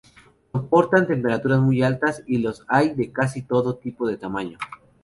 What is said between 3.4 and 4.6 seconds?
todo tipo de tamaño.